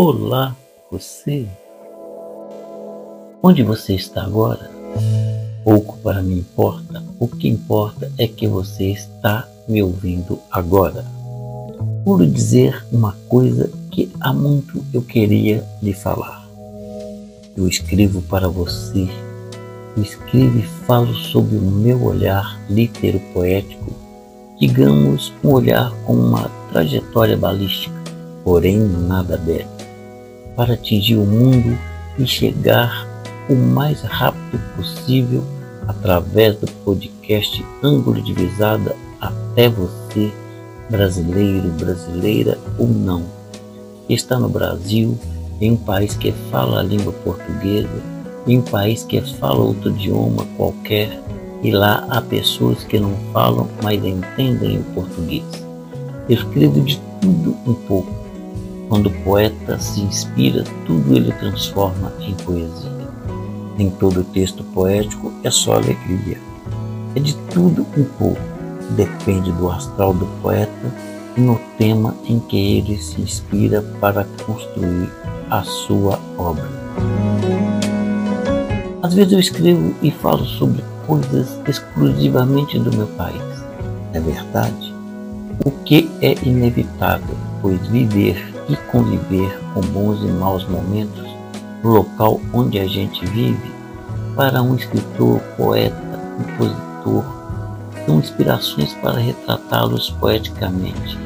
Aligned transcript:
Olá, 0.00 0.54
você. 0.92 1.44
Onde 3.42 3.64
você 3.64 3.96
está 3.96 4.22
agora? 4.22 4.70
Pouco 5.64 5.98
para 5.98 6.22
mim 6.22 6.38
importa. 6.38 7.02
O 7.18 7.26
que 7.26 7.48
importa 7.48 8.08
é 8.16 8.28
que 8.28 8.46
você 8.46 8.92
está 8.92 9.48
me 9.66 9.82
ouvindo 9.82 10.38
agora. 10.52 11.04
Vou 12.04 12.24
dizer 12.24 12.86
uma 12.92 13.16
coisa 13.28 13.68
que 13.90 14.08
há 14.20 14.32
muito 14.32 14.84
eu 14.94 15.02
queria 15.02 15.66
lhe 15.82 15.92
falar. 15.92 16.46
Eu 17.56 17.66
escrevo 17.66 18.22
para 18.22 18.48
você. 18.48 19.08
Eu 19.96 20.02
escrevo 20.04 20.60
e 20.60 20.62
falo 20.86 21.12
sobre 21.12 21.56
o 21.56 21.60
meu 21.60 22.04
olhar 22.04 22.56
litero 22.70 23.18
poético, 23.34 23.92
digamos 24.60 25.32
um 25.42 25.50
olhar 25.50 25.90
com 26.04 26.12
uma 26.12 26.48
trajetória 26.70 27.36
balística, 27.36 28.00
porém 28.44 28.78
nada 28.78 29.34
aberto 29.34 29.87
para 30.58 30.74
atingir 30.74 31.14
o 31.14 31.24
mundo 31.24 31.78
e 32.18 32.26
chegar 32.26 33.06
o 33.48 33.54
mais 33.54 34.02
rápido 34.02 34.60
possível 34.74 35.44
através 35.86 36.56
do 36.56 36.66
podcast 36.84 37.64
Ângulo 37.80 38.20
de 38.20 38.34
Visada. 38.34 38.96
Até 39.20 39.68
você, 39.68 40.32
brasileiro, 40.90 41.68
brasileira 41.68 42.58
ou 42.76 42.88
não, 42.88 43.22
que 44.08 44.14
está 44.14 44.36
no 44.36 44.48
Brasil, 44.48 45.16
em 45.60 45.70
um 45.70 45.76
país 45.76 46.14
que 46.14 46.32
fala 46.50 46.80
a 46.80 46.82
língua 46.82 47.12
portuguesa, 47.12 48.02
em 48.44 48.58
um 48.58 48.62
país 48.62 49.04
que 49.04 49.20
fala 49.20 49.60
outro 49.60 49.90
idioma 49.90 50.44
qualquer, 50.56 51.22
e 51.62 51.70
lá 51.70 52.04
há 52.10 52.20
pessoas 52.20 52.82
que 52.82 52.98
não 52.98 53.14
falam, 53.32 53.68
mas 53.80 54.04
entendem 54.04 54.78
o 54.78 54.84
português. 54.92 55.44
Eu 56.28 56.34
escrevo 56.34 56.80
de 56.80 57.00
tudo 57.20 57.56
um 57.64 57.74
pouco 57.74 58.27
quando 58.88 59.06
o 59.06 59.22
poeta 59.22 59.78
se 59.78 60.00
inspira, 60.00 60.64
tudo 60.86 61.14
ele 61.14 61.30
transforma 61.32 62.12
em 62.20 62.34
poesia. 62.34 62.90
Nem 63.76 63.90
todo 63.90 64.24
texto 64.24 64.64
poético 64.64 65.32
é 65.44 65.50
só 65.50 65.74
alegria. 65.74 66.38
É 67.14 67.20
de 67.20 67.36
tudo 67.52 67.86
um 67.96 68.04
pouco. 68.04 68.40
Depende 68.96 69.52
do 69.52 69.70
astral 69.70 70.14
do 70.14 70.26
poeta 70.40 70.94
e 71.36 71.40
no 71.40 71.60
tema 71.76 72.16
em 72.24 72.40
que 72.40 72.78
ele 72.78 72.96
se 72.96 73.20
inspira 73.20 73.82
para 74.00 74.26
construir 74.46 75.10
a 75.50 75.62
sua 75.62 76.18
obra. 76.38 76.68
Às 79.02 79.14
vezes 79.14 79.32
eu 79.32 79.38
escrevo 79.38 79.94
e 80.02 80.10
falo 80.10 80.44
sobre 80.44 80.82
coisas 81.06 81.60
exclusivamente 81.68 82.78
do 82.78 82.96
meu 82.96 83.06
país. 83.08 83.42
É 84.12 84.20
verdade? 84.20 84.94
O 85.64 85.70
que 85.70 86.10
é 86.20 86.34
inevitável, 86.42 87.36
pois 87.60 87.86
viver 87.88 88.57
e 88.68 88.76
conviver 88.90 89.58
com 89.72 89.80
bons 89.80 90.22
e 90.22 90.26
maus 90.26 90.66
momentos 90.68 91.26
no 91.82 91.90
local 91.90 92.40
onde 92.52 92.78
a 92.78 92.86
gente 92.86 93.24
vive, 93.26 93.70
para 94.34 94.62
um 94.62 94.74
escritor, 94.74 95.40
poeta, 95.56 95.96
compositor, 96.36 97.24
são 98.04 98.18
inspirações 98.18 98.94
para 98.94 99.18
retratá-los 99.18 100.10
poeticamente. 100.10 101.18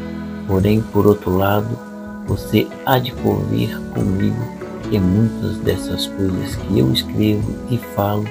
Porém, 0.46 0.80
por 0.80 1.06
outro 1.06 1.36
lado, 1.36 1.78
você 2.26 2.66
há 2.86 2.98
de 2.98 3.12
convir 3.12 3.78
comigo 3.94 4.42
que 4.88 4.98
muitas 4.98 5.56
dessas 5.58 6.06
coisas 6.06 6.56
que 6.56 6.78
eu 6.78 6.92
escrevo 6.92 7.54
e 7.70 7.78
falo 7.94 8.24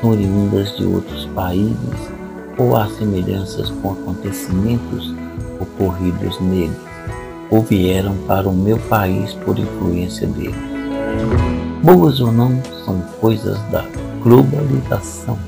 são 0.00 0.10
oriundas 0.10 0.76
de 0.76 0.84
outros 0.84 1.26
países 1.26 2.12
ou 2.58 2.76
há 2.76 2.88
semelhanças 2.88 3.70
com 3.70 3.92
acontecimentos 3.92 5.14
ocorridos 5.60 6.40
neles 6.40 6.93
ou 7.50 7.62
vieram 7.62 8.16
para 8.26 8.48
o 8.48 8.52
meu 8.52 8.78
país 8.78 9.32
por 9.34 9.58
influência 9.58 10.26
dele. 10.26 10.54
Boas 11.82 12.20
ou 12.20 12.32
não, 12.32 12.62
são 12.84 13.00
coisas 13.20 13.58
da 13.70 13.84
globalização. 14.22 15.38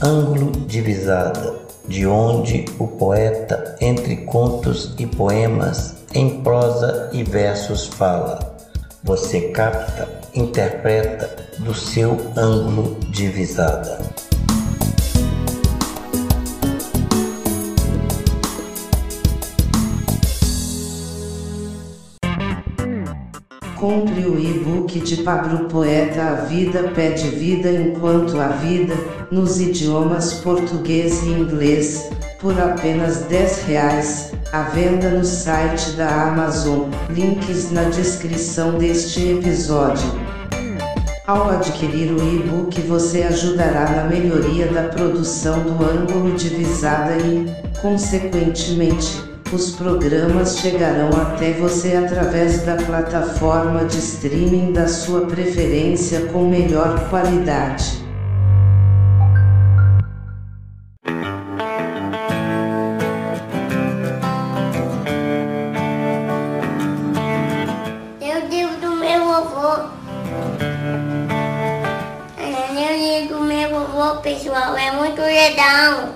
Ângulo 0.00 0.52
de 0.52 0.80
visada, 0.80 1.56
de 1.88 2.06
onde 2.06 2.64
o 2.78 2.86
poeta, 2.86 3.76
entre 3.80 4.18
contos 4.18 4.94
e 4.96 5.04
poemas, 5.04 5.96
em 6.14 6.40
prosa 6.42 7.10
e 7.12 7.24
versos 7.24 7.88
fala. 7.88 8.56
Você 9.02 9.48
capta 9.48 10.17
interpreta 10.38 11.36
do 11.58 11.74
seu 11.74 12.16
ângulo 12.36 12.98
de 13.10 13.28
visada. 13.28 13.98
Compre 23.76 24.26
o 24.26 24.38
e-book 24.38 25.00
de 25.00 25.18
Pablo 25.18 25.68
Poeta 25.68 26.22
A 26.22 26.34
Vida 26.46 26.90
Pede 26.94 27.28
Vida 27.28 27.70
Enquanto 27.70 28.38
a 28.40 28.48
Vida, 28.48 28.94
nos 29.30 29.60
idiomas 29.60 30.34
português 30.34 31.22
e 31.22 31.30
inglês, 31.30 32.10
por 32.40 32.58
apenas 32.60 33.22
10 33.22 33.62
reais 33.64 34.32
à 34.52 34.62
venda 34.62 35.10
no 35.10 35.24
site 35.24 35.92
da 35.92 36.28
Amazon, 36.28 36.88
links 37.10 37.70
na 37.70 37.84
descrição 37.84 38.78
deste 38.78 39.32
episódio. 39.32 40.27
Ao 41.28 41.50
adquirir 41.50 42.10
o 42.10 42.16
e-book 42.16 42.80
você 42.80 43.22
ajudará 43.24 43.90
na 43.90 44.04
melhoria 44.04 44.66
da 44.68 44.84
produção 44.84 45.62
do 45.62 45.72
ângulo 45.84 46.34
de 46.34 46.48
visada 46.48 47.18
e, 47.18 47.46
consequentemente, 47.82 49.22
os 49.52 49.72
programas 49.72 50.56
chegarão 50.56 51.10
até 51.20 51.52
você 51.52 51.96
através 51.96 52.62
da 52.62 52.76
plataforma 52.76 53.84
de 53.84 53.98
streaming 53.98 54.72
da 54.72 54.88
sua 54.88 55.26
preferência 55.26 56.22
com 56.32 56.48
melhor 56.48 57.10
qualidade. 57.10 58.07
Pessoal, 74.22 74.76
é 74.76 74.92
muito 74.92 75.20
legal. 75.20 76.14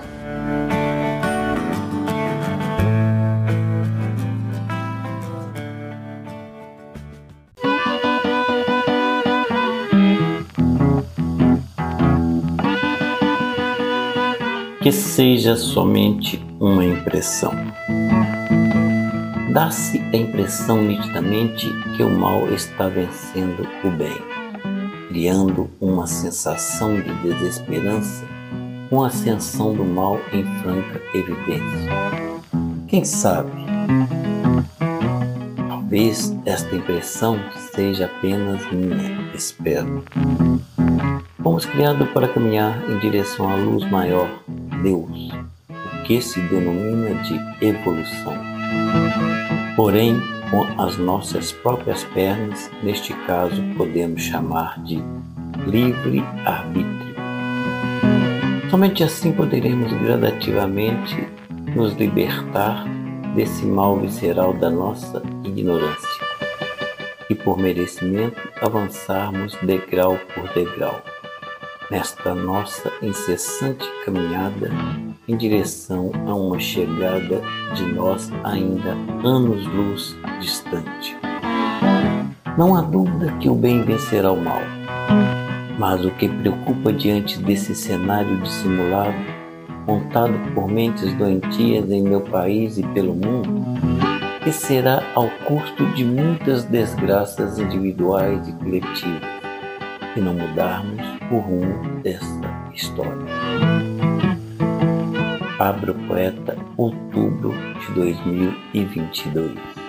Que 14.81 14.91
seja 14.91 15.55
somente 15.55 16.41
uma 16.59 16.85
impressão. 16.85 17.53
Dá-se 19.51 19.99
a 19.99 20.17
impressão 20.17 20.81
nitidamente 20.81 21.69
que 21.95 22.03
o 22.03 22.09
mal 22.09 22.47
está 22.47 22.87
vencendo 22.87 23.67
o 23.83 23.91
bem 23.91 24.32
criando 25.13 25.69
uma 25.79 26.07
sensação 26.07 26.99
de 26.99 27.13
desesperança 27.21 28.25
com 28.89 29.03
a 29.03 29.07
ascensão 29.07 29.71
do 29.71 29.85
mal 29.85 30.19
em 30.33 30.43
franca 30.63 30.99
evidência. 31.13 31.91
Quem 32.87 33.05
sabe? 33.05 33.51
Talvez 35.67 36.35
esta 36.47 36.75
impressão 36.75 37.39
seja 37.75 38.05
apenas 38.05 38.59
minha, 38.71 39.31
espero. 39.35 40.03
Fomos 41.43 41.67
criados 41.67 42.09
para 42.09 42.27
caminhar 42.27 42.83
em 42.89 42.97
direção 42.97 43.47
à 43.51 43.55
luz 43.55 43.87
maior, 43.91 44.27
Deus, 44.81 45.29
o 45.69 46.03
que 46.05 46.19
se 46.23 46.41
denomina 46.41 47.21
de 47.21 47.39
evolução. 47.63 48.33
Porém, 49.75 50.19
com 50.53 50.79
as 50.79 50.99
nossas 50.99 51.51
próprias 51.51 52.03
pernas, 52.03 52.69
neste 52.83 53.11
caso 53.25 53.59
podemos 53.75 54.21
chamar 54.21 54.79
de 54.83 55.01
livre-arbítrio. 55.65 57.15
Somente 58.69 59.03
assim 59.03 59.31
poderemos 59.31 59.91
gradativamente 59.93 61.27
nos 61.75 61.93
libertar 61.93 62.85
desse 63.35 63.65
mal 63.65 63.99
visceral 63.99 64.53
da 64.53 64.69
nossa 64.69 65.23
ignorância 65.43 66.23
e, 67.27 67.33
por 67.33 67.57
merecimento, 67.57 68.39
avançarmos 68.61 69.55
degrau 69.63 70.19
por 70.35 70.47
degrau 70.53 71.01
nesta 71.89 72.35
nossa 72.35 72.91
incessante 73.01 73.87
caminhada 74.05 74.69
em 75.27 75.37
direção 75.37 76.11
a 76.27 76.33
uma 76.33 76.59
chegada 76.59 77.41
de 77.75 77.85
nós 77.93 78.31
ainda 78.43 78.91
anos-luz 79.23 80.15
distante. 80.39 81.15
Não 82.57 82.75
há 82.75 82.81
dúvida 82.81 83.31
que 83.39 83.49
o 83.49 83.55
bem 83.55 83.81
vencerá 83.81 84.31
o 84.31 84.41
mal, 84.41 84.61
Mas 85.79 86.05
o 86.05 86.11
que 86.11 86.29
preocupa 86.29 86.93
diante 86.93 87.39
desse 87.39 87.73
cenário 87.73 88.39
dissimulado, 88.41 89.17
montado 89.87 90.33
por 90.53 90.67
mentes 90.67 91.11
doentias 91.15 91.91
em 91.91 92.03
meu 92.03 92.21
país 92.21 92.77
e 92.77 92.83
pelo 92.83 93.15
mundo, 93.15 93.65
que 94.43 94.51
será 94.51 95.01
ao 95.15 95.29
custo 95.45 95.85
de 95.93 96.05
muitas 96.05 96.65
desgraças 96.65 97.57
individuais 97.57 98.47
e 98.47 98.51
coletivas, 98.53 99.21
se 100.13 100.21
não 100.21 100.35
mudarmos 100.35 101.01
o 101.31 101.37
rumo 101.37 102.01
desta 102.01 102.69
história. 102.73 104.22
Pablo 105.63 105.95
Poeta, 106.09 106.57
outubro 106.75 107.53
de 107.79 107.93
2022. 107.93 109.82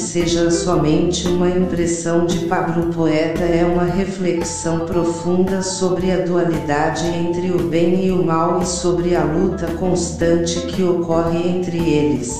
Seja 0.00 0.50
somente 0.50 1.28
uma 1.28 1.48
impressão 1.48 2.24
de 2.24 2.46
Pablo 2.46 2.92
Poeta 2.92 3.44
é 3.44 3.64
uma 3.64 3.84
reflexão 3.84 4.80
profunda 4.86 5.62
sobre 5.62 6.10
a 6.10 6.24
dualidade 6.24 7.06
entre 7.06 7.50
o 7.52 7.68
bem 7.68 8.06
e 8.06 8.10
o 8.10 8.24
mal 8.24 8.62
e 8.62 8.66
sobre 8.66 9.14
a 9.14 9.22
luta 9.22 9.66
constante 9.78 10.60
que 10.66 10.82
ocorre 10.82 11.46
entre 11.46 11.76
eles. 11.76 12.34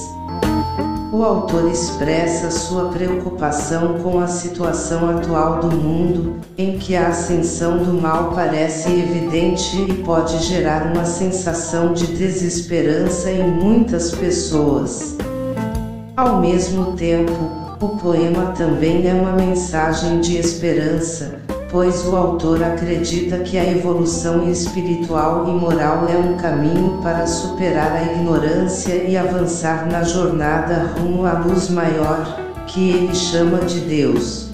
O 1.12 1.22
autor 1.22 1.70
expressa 1.70 2.50
sua 2.50 2.88
preocupação 2.88 3.98
com 3.98 4.20
a 4.20 4.26
situação 4.26 5.10
atual 5.10 5.60
do 5.60 5.70
mundo, 5.70 6.36
em 6.56 6.78
que 6.78 6.96
a 6.96 7.08
ascensão 7.08 7.78
do 7.78 7.92
mal 7.92 8.32
parece 8.34 8.88
evidente 8.88 9.76
e 9.82 10.02
pode 10.02 10.38
gerar 10.44 10.92
uma 10.94 11.04
sensação 11.04 11.92
de 11.92 12.06
desesperança 12.06 13.30
em 13.30 13.50
muitas 13.50 14.12
pessoas. 14.12 15.19
Ao 16.20 16.38
mesmo 16.38 16.92
tempo, 16.98 17.32
o 17.80 17.88
poema 17.96 18.52
também 18.52 19.08
é 19.08 19.14
uma 19.14 19.32
mensagem 19.32 20.20
de 20.20 20.36
esperança, 20.36 21.40
pois 21.70 22.06
o 22.06 22.14
autor 22.14 22.62
acredita 22.62 23.38
que 23.38 23.56
a 23.56 23.66
evolução 23.66 24.46
espiritual 24.50 25.48
e 25.48 25.52
moral 25.52 26.06
é 26.10 26.18
um 26.18 26.36
caminho 26.36 26.98
para 27.02 27.26
superar 27.26 27.92
a 27.92 28.12
ignorância 28.12 28.96
e 28.96 29.16
avançar 29.16 29.90
na 29.90 30.02
jornada 30.02 30.92
rumo 30.94 31.24
à 31.24 31.38
luz 31.38 31.70
maior, 31.70 32.38
que 32.66 32.90
ele 32.90 33.14
chama 33.14 33.60
de 33.60 33.80
Deus. 33.80 34.49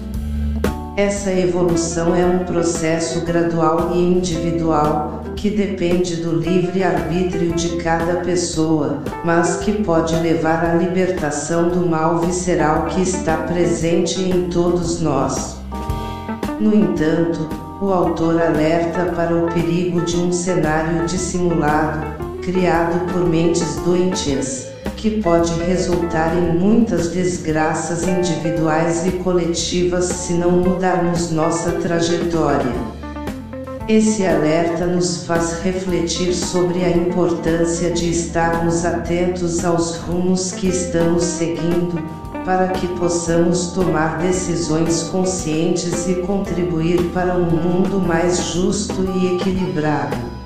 Essa 0.97 1.31
evolução 1.31 2.15
é 2.15 2.25
um 2.25 2.39
processo 2.39 3.21
gradual 3.21 3.91
e 3.93 3.99
individual, 3.99 5.21
que 5.35 5.47
depende 5.47 6.15
do 6.15 6.35
livre 6.35 6.83
arbítrio 6.83 7.53
de 7.53 7.77
cada 7.77 8.21
pessoa, 8.21 9.03
mas 9.23 9.57
que 9.57 9.83
pode 9.83 10.15
levar 10.15 10.65
à 10.65 10.73
libertação 10.73 11.69
do 11.69 11.85
mal 11.85 12.17
visceral 12.17 12.87
que 12.87 13.03
está 13.03 13.37
presente 13.37 14.19
em 14.19 14.49
todos 14.49 14.99
nós. 14.99 15.57
No 16.59 16.73
entanto, 16.73 17.47
o 17.79 17.93
autor 17.93 18.41
alerta 18.41 19.11
para 19.15 19.35
o 19.35 19.53
perigo 19.53 20.01
de 20.01 20.17
um 20.17 20.31
cenário 20.31 21.05
dissimulado, 21.05 22.07
criado 22.41 23.13
por 23.13 23.23
mentes 23.23 23.75
doentias, 23.85 24.66
que 24.97 25.21
pode 25.21 25.53
resultar 25.63 26.35
em 26.35 26.57
muitas 26.57 27.09
desgraças 27.09 28.07
individuais 28.07 29.05
e 29.05 29.11
coletivas 29.11 30.05
se 30.05 30.33
não 30.33 30.51
mudarmos 30.51 31.31
nossa 31.31 31.73
trajetória. 31.73 32.73
Esse 33.87 34.25
alerta 34.25 34.85
nos 34.85 35.25
faz 35.25 35.61
refletir 35.61 36.33
sobre 36.33 36.83
a 36.83 36.89
importância 36.89 37.91
de 37.91 38.09
estarmos 38.09 38.83
atentos 38.83 39.63
aos 39.63 39.95
rumos 39.97 40.51
que 40.51 40.67
estamos 40.67 41.23
seguindo, 41.23 42.03
para 42.43 42.69
que 42.69 42.87
possamos 42.99 43.67
tomar 43.67 44.17
decisões 44.17 45.03
conscientes 45.03 46.09
e 46.09 46.15
contribuir 46.15 47.01
para 47.13 47.35
um 47.35 47.49
mundo 47.49 48.01
mais 48.05 48.47
justo 48.47 49.07
e 49.15 49.35
equilibrado. 49.35 50.36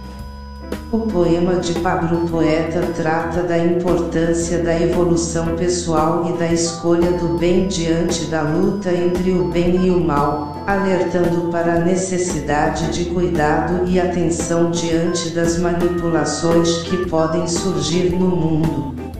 O 0.91 0.99
poema 1.07 1.55
de 1.55 1.79
Pablo 1.79 2.27
Poeta 2.27 2.81
trata 2.93 3.43
da 3.43 3.57
importância 3.57 4.61
da 4.61 4.77
evolução 4.77 5.55
pessoal 5.55 6.29
e 6.29 6.37
da 6.37 6.51
escolha 6.51 7.13
do 7.13 7.37
bem 7.37 7.65
diante 7.69 8.25
da 8.25 8.41
luta 8.41 8.91
entre 8.91 9.31
o 9.31 9.45
bem 9.45 9.85
e 9.85 9.89
o 9.89 10.01
mal, 10.01 10.57
alertando 10.67 11.49
para 11.49 11.75
a 11.75 11.79
necessidade 11.79 12.91
de 12.91 13.05
cuidado 13.05 13.87
e 13.87 14.01
atenção 14.01 14.69
diante 14.69 15.29
das 15.29 15.57
manipulações 15.57 16.83
que 16.83 17.05
podem 17.05 17.47
surgir 17.47 18.09
no 18.09 18.27
mundo. 18.27 19.10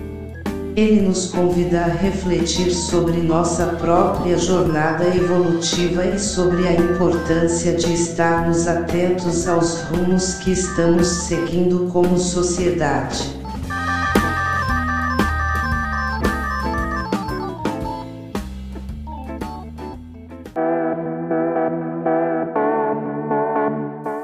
Ele 0.75 1.01
nos 1.01 1.27
convida 1.27 1.81
a 1.81 1.88
refletir 1.88 2.73
sobre 2.73 3.18
nossa 3.18 3.65
própria 3.77 4.38
jornada 4.38 5.06
evolutiva 5.06 6.06
e 6.06 6.18
sobre 6.18 6.65
a 6.65 6.73
importância 6.73 7.73
de 7.73 7.94
estarmos 7.94 8.68
atentos 8.68 9.50
aos 9.50 9.81
rumos 9.89 10.35
que 10.35 10.51
estamos 10.51 11.07
seguindo 11.07 11.89
como 11.91 12.18
sociedade. 12.18 13.40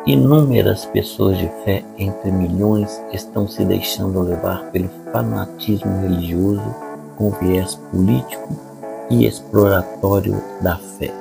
Inúmeras 0.07 0.85
pessoas 0.85 1.37
de 1.37 1.49
fé 1.65 1.83
entre 1.97 2.31
milhões 2.31 2.89
estão 3.11 3.45
se 3.45 3.65
deixando 3.65 4.21
levar 4.21 4.71
pelo 4.71 4.89
fanatismo 5.11 5.99
religioso 5.99 6.63
com 7.17 7.29
viés 7.31 7.75
político 7.91 8.55
e 9.09 9.25
exploratório 9.25 10.41
da 10.61 10.77
fé, 10.77 11.11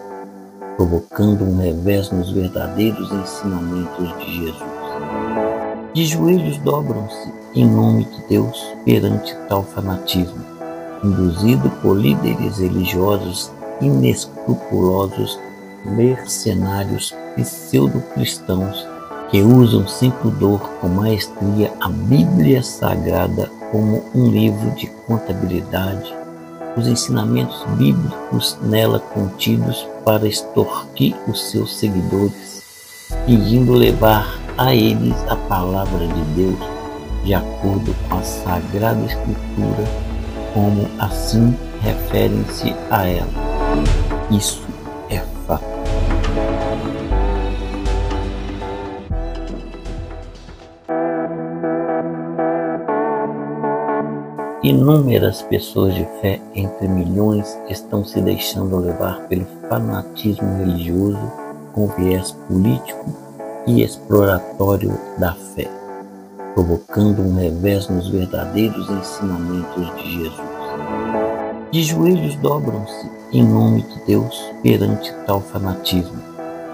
provocando 0.76 1.42
um 1.42 1.58
revés 1.58 2.12
nos 2.12 2.30
verdadeiros 2.30 3.10
ensinamentos 3.10 4.18
de 4.18 4.34
Jesus. 4.34 4.62
De 5.92 6.06
joelhos 6.06 6.56
dobram-se 6.58 7.32
em 7.56 7.68
nome 7.68 8.04
de 8.04 8.28
Deus 8.28 8.72
perante 8.84 9.34
tal 9.48 9.64
fanatismo, 9.64 10.44
induzido 11.02 11.68
por 11.82 11.94
líderes 11.94 12.58
religiosos 12.58 13.50
inescrupulosos 13.80 15.40
mercenários 15.84 17.12
pseudo-cristãos 17.36 18.86
que 19.30 19.42
usam 19.42 19.86
sem 19.86 20.10
pudor 20.10 20.60
com 20.80 20.88
maestria 20.88 21.72
a 21.80 21.88
Bíblia 21.88 22.62
Sagrada 22.62 23.50
como 23.72 24.04
um 24.14 24.30
livro 24.30 24.70
de 24.72 24.86
contabilidade, 25.06 26.14
os 26.76 26.86
ensinamentos 26.86 27.64
bíblicos 27.76 28.56
nela 28.62 29.00
contidos 29.00 29.86
para 30.04 30.28
extorquir 30.28 31.16
os 31.26 31.50
seus 31.50 31.76
seguidores, 31.76 32.62
pedindo 33.26 33.72
levar 33.72 34.38
a 34.56 34.74
eles 34.74 35.16
a 35.28 35.36
palavra 35.36 36.06
de 36.06 36.20
Deus 36.34 36.76
de 37.24 37.34
acordo 37.34 37.92
com 38.08 38.18
a 38.18 38.22
Sagrada 38.22 39.04
Escritura, 39.04 39.84
como 40.54 40.88
assim 40.98 41.56
referem-se 41.82 42.72
a 42.88 43.04
ela. 43.04 43.28
Isso 44.30 44.62
Inúmeras 54.86 55.42
pessoas 55.42 55.96
de 55.96 56.04
fé 56.20 56.40
entre 56.54 56.86
milhões 56.86 57.58
estão 57.68 58.04
se 58.04 58.20
deixando 58.20 58.78
levar 58.78 59.18
pelo 59.26 59.44
fanatismo 59.68 60.58
religioso 60.58 61.18
com 61.72 61.88
viés 61.88 62.30
político 62.46 63.04
e 63.66 63.82
exploratório 63.82 64.96
da 65.18 65.32
fé, 65.32 65.68
provocando 66.54 67.20
um 67.20 67.34
revés 67.34 67.88
nos 67.88 68.08
verdadeiros 68.10 68.88
ensinamentos 68.88 69.92
de 69.96 70.22
Jesus. 70.22 70.40
De 71.72 71.82
joelhos 71.82 72.36
dobram-se 72.36 73.10
em 73.32 73.42
nome 73.42 73.82
de 73.82 74.06
Deus 74.06 74.40
perante 74.62 75.12
tal 75.26 75.40
fanatismo, 75.40 76.22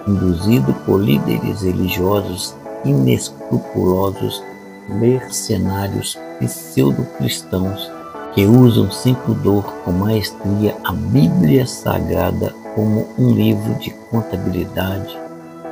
induzido 0.07 0.75
por 0.85 1.01
líderes 1.01 1.63
religiosos 1.63 2.55
inescrupulosos 2.85 4.45
mercenários 4.87 6.19
pseudo-cristãos 6.41 8.02
que 8.35 8.47
usam 8.47 8.91
sem 8.91 9.15
pudor 9.15 9.65
com 9.85 9.93
maestria 9.93 10.77
a 10.85 10.93
Bíblia 10.93 11.67
Sagrada 11.67 12.55
como 12.75 13.07
um 13.19 13.31
livro 13.31 13.75
de 13.75 13.91
contabilidade, 14.11 15.17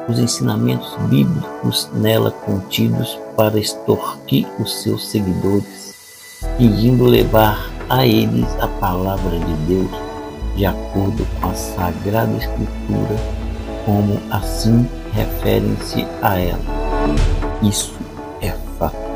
os 0.09 0.19
ensinamentos 0.19 0.95
bíblicos 1.09 1.89
nela 1.95 2.31
contidos 2.31 3.19
para 3.37 3.59
extorquir 3.59 4.47
os 4.59 4.83
seus 4.83 5.09
seguidores, 5.09 5.95
pedindo 6.59 7.05
levar 7.05 7.71
a 7.89 8.07
eles 8.07 8.49
a 8.61 8.69
palavra 8.69 9.39
de 9.39 9.55
Deus 9.67 10.11
de 10.57 10.67
acordo 10.67 11.27
com 11.41 11.49
a 11.49 11.55
Sagrada 11.55 12.37
Escritura, 12.37 13.17
como 13.87 14.21
assim 14.31 14.87
referem-se 15.13 16.07
a 16.21 16.39
ela. 16.39 16.61
Isso 17.63 17.95
é 18.43 18.53
fato. 18.79 19.10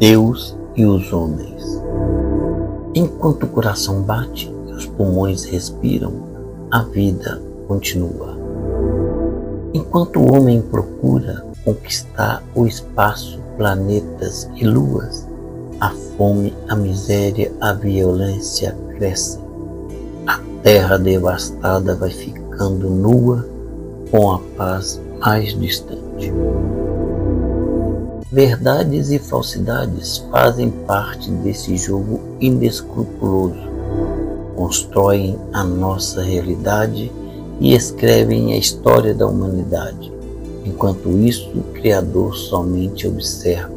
Deus 0.00 0.56
e 0.74 0.86
os 0.86 1.12
homens. 1.12 1.78
Enquanto 2.94 3.42
o 3.42 3.48
coração 3.48 4.00
bate 4.00 4.50
e 4.66 4.72
os 4.72 4.86
pulmões 4.86 5.44
respiram, 5.44 6.14
a 6.70 6.82
vida 6.84 7.38
continua. 7.68 8.34
Enquanto 9.74 10.18
o 10.18 10.34
homem 10.34 10.62
procura 10.62 11.44
conquistar 11.66 12.42
o 12.54 12.66
espaço, 12.66 13.38
planetas 13.58 14.48
e 14.56 14.64
luas, 14.66 15.28
a 15.78 15.90
fome, 16.16 16.54
a 16.66 16.74
miséria, 16.74 17.52
a 17.60 17.74
violência 17.74 18.74
crescem. 18.96 19.42
A 20.26 20.40
terra 20.62 20.96
devastada 20.96 21.94
vai 21.94 22.08
ficando 22.08 22.88
nua 22.88 23.46
com 24.10 24.32
a 24.32 24.38
paz 24.56 24.98
mais 25.20 25.52
distante. 25.60 26.32
Verdades 28.32 29.10
e 29.10 29.18
falsidades 29.18 30.18
fazem 30.30 30.70
parte 30.70 31.28
desse 31.28 31.76
jogo 31.76 32.20
inescrupuloso. 32.40 33.68
Constroem 34.54 35.36
a 35.52 35.64
nossa 35.64 36.22
realidade 36.22 37.10
e 37.58 37.74
escrevem 37.74 38.52
a 38.52 38.56
história 38.56 39.12
da 39.12 39.26
humanidade. 39.26 40.12
Enquanto 40.64 41.08
isso, 41.18 41.50
o 41.56 41.62
Criador 41.72 42.36
somente 42.36 43.08
observa. 43.08 43.74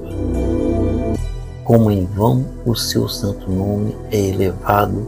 Como 1.63 1.89
em 1.89 2.05
vão 2.05 2.45
o 2.63 2.75
seu 2.75 3.09
santo 3.09 3.51
nome 3.51 3.95
é 4.11 4.19
elevado 4.19 5.07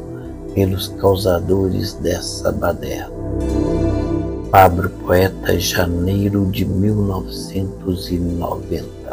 pelos 0.55 0.87
causadores 0.87 1.93
dessa 1.93 2.51
baderna. 2.51 3.13
Pablo 4.49 4.89
Poeta, 4.89 5.59
janeiro 5.59 6.47
de 6.47 6.65
1990 6.65 9.04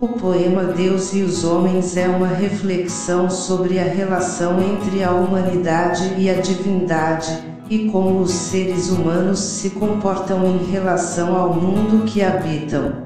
O 0.00 0.08
poema 0.08 0.64
Deus 0.64 1.12
e 1.12 1.20
os 1.20 1.44
Homens 1.44 1.94
é 1.94 2.08
uma 2.08 2.26
reflexão 2.26 3.28
sobre 3.28 3.78
a 3.78 3.84
relação 3.84 4.58
entre 4.58 5.04
a 5.04 5.10
humanidade 5.10 6.14
e 6.16 6.30
a 6.30 6.40
divindade, 6.40 7.38
e 7.68 7.90
como 7.90 8.20
os 8.20 8.30
seres 8.30 8.88
humanos 8.88 9.38
se 9.40 9.70
comportam 9.70 10.46
em 10.46 10.70
relação 10.70 11.36
ao 11.36 11.52
mundo 11.52 12.06
que 12.06 12.22
habitam. 12.22 12.99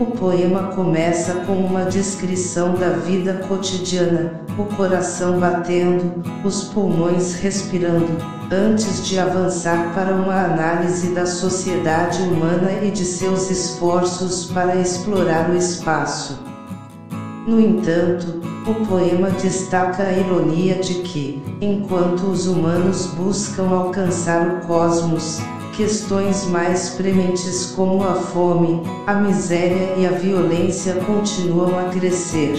O 0.00 0.06
poema 0.06 0.68
começa 0.74 1.34
com 1.44 1.52
uma 1.52 1.84
descrição 1.84 2.74
da 2.74 2.88
vida 2.88 3.34
cotidiana, 3.46 4.40
o 4.58 4.64
coração 4.74 5.38
batendo, 5.38 6.24
os 6.42 6.64
pulmões 6.64 7.34
respirando, 7.34 8.08
antes 8.50 9.06
de 9.06 9.18
avançar 9.18 9.92
para 9.94 10.14
uma 10.14 10.42
análise 10.42 11.08
da 11.14 11.26
sociedade 11.26 12.22
humana 12.22 12.72
e 12.82 12.90
de 12.90 13.04
seus 13.04 13.50
esforços 13.50 14.46
para 14.46 14.76
explorar 14.76 15.50
o 15.50 15.54
espaço. 15.54 16.42
No 17.46 17.60
entanto, 17.60 18.40
o 18.66 18.86
poema 18.86 19.28
destaca 19.28 20.04
a 20.04 20.12
ironia 20.14 20.76
de 20.76 20.94
que, 21.02 21.42
enquanto 21.60 22.22
os 22.22 22.46
humanos 22.46 23.04
buscam 23.08 23.68
alcançar 23.68 24.48
o 24.48 24.66
cosmos, 24.66 25.42
questões 25.80 26.44
mais 26.44 26.90
prementes 26.90 27.72
como 27.74 28.04
a 28.04 28.14
fome, 28.14 28.82
a 29.06 29.14
miséria 29.14 29.94
e 29.96 30.06
a 30.06 30.10
violência 30.10 30.96
continuam 31.06 31.78
a 31.78 31.84
crescer. 31.84 32.52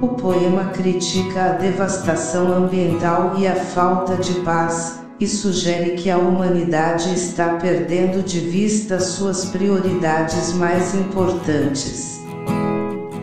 O 0.00 0.08
poema 0.08 0.64
critica 0.70 1.44
a 1.44 1.48
devastação 1.50 2.52
ambiental 2.52 3.34
e 3.38 3.46
a 3.46 3.54
falta 3.54 4.16
de 4.16 4.32
paz, 4.40 4.98
e 5.20 5.28
sugere 5.28 5.92
que 5.92 6.10
a 6.10 6.18
humanidade 6.18 7.14
está 7.14 7.50
perdendo 7.50 8.20
de 8.20 8.40
vista 8.40 8.98
suas 8.98 9.44
prioridades 9.44 10.54
mais 10.54 10.96
importantes. 10.96 12.21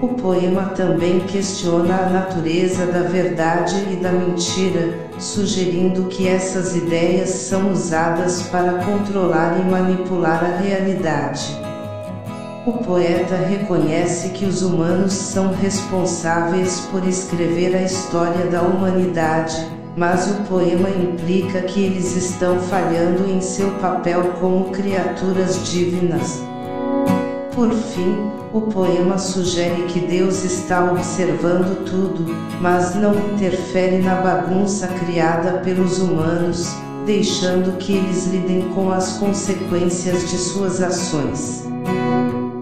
O 0.01 0.07
poema 0.07 0.69
também 0.77 1.19
questiona 1.19 1.93
a 1.93 2.09
natureza 2.09 2.85
da 2.85 3.01
verdade 3.01 3.75
e 3.91 3.97
da 3.97 4.13
mentira, 4.13 4.97
sugerindo 5.19 6.03
que 6.05 6.25
essas 6.25 6.73
ideias 6.73 7.29
são 7.29 7.69
usadas 7.73 8.43
para 8.43 8.81
controlar 8.85 9.59
e 9.59 9.69
manipular 9.69 10.41
a 10.41 10.61
realidade. 10.61 11.59
O 12.65 12.71
poeta 12.71 13.35
reconhece 13.35 14.29
que 14.29 14.45
os 14.45 14.61
humanos 14.61 15.11
são 15.11 15.53
responsáveis 15.53 16.79
por 16.91 17.05
escrever 17.05 17.75
a 17.75 17.81
história 17.81 18.45
da 18.45 18.61
humanidade, 18.61 19.67
mas 19.97 20.31
o 20.31 20.35
poema 20.43 20.89
implica 20.89 21.61
que 21.63 21.83
eles 21.83 22.15
estão 22.15 22.57
falhando 22.57 23.29
em 23.29 23.41
seu 23.41 23.69
papel 23.71 24.23
como 24.39 24.69
criaturas 24.69 25.69
divinas. 25.69 26.48
Por 27.59 27.73
fim, 27.73 28.15
o 28.53 28.61
poema 28.61 29.17
sugere 29.17 29.83
que 29.87 29.99
Deus 29.99 30.45
está 30.45 30.89
observando 30.89 31.83
tudo, 31.83 32.33
mas 32.61 32.95
não 32.95 33.13
interfere 33.33 33.97
na 33.97 34.15
bagunça 34.15 34.87
criada 34.87 35.59
pelos 35.59 35.99
humanos, 35.99 36.73
deixando 37.05 37.77
que 37.77 37.97
eles 37.97 38.27
lidem 38.27 38.61
com 38.73 38.89
as 38.89 39.17
consequências 39.17 40.29
de 40.29 40.37
suas 40.37 40.81
ações. 40.81 41.65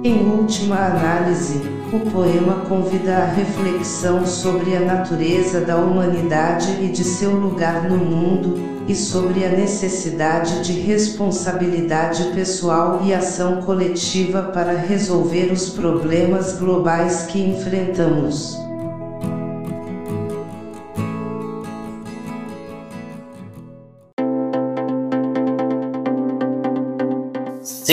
Em 0.04 0.26
última 0.32 0.78
análise, 0.78 1.62
o 1.92 2.00
poema 2.12 2.66
convida 2.68 3.18
a 3.18 3.26
reflexão 3.26 4.26
sobre 4.26 4.76
a 4.76 4.82
natureza 4.82 5.62
da 5.62 5.78
humanidade 5.78 6.84
e 6.84 6.88
de 6.90 7.04
seu 7.04 7.32
lugar 7.32 7.90
no 7.90 7.98
mundo, 7.98 8.78
e 8.88 8.96
sobre 8.96 9.46
a 9.46 9.50
necessidade 9.50 10.64
de 10.64 10.74
responsabilidade 10.74 12.24
pessoal 12.34 13.02
e 13.04 13.14
ação 13.14 13.62
coletiva 13.62 14.44
para 14.44 14.74
resolver 14.74 15.52
os 15.52 15.70
problemas 15.70 16.58
globais 16.58 17.24
que 17.24 17.40
enfrentamos. 17.40 18.67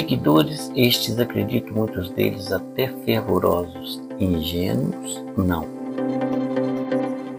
Seguidores, 0.05 0.71
estes 0.77 1.19
acredito 1.19 1.73
muitos 1.73 2.11
deles 2.11 2.53
até 2.53 2.89
fervorosos, 3.07 4.03
ingênuos, 4.21 5.25
não. 5.35 5.67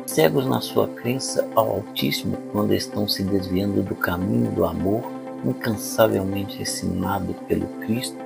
Cegos 0.08 0.48
na 0.48 0.60
sua 0.60 0.88
crença 0.88 1.48
ao 1.54 1.74
Altíssimo 1.76 2.36
quando 2.52 2.74
estão 2.74 3.08
se 3.08 3.22
desviando 3.22 3.84
do 3.84 3.94
caminho 3.94 4.50
do 4.52 4.66
amor 4.66 5.04
incansavelmente 5.46 6.60
ensinado 6.60 7.36
pelo 7.48 7.68
Cristo 7.82 8.18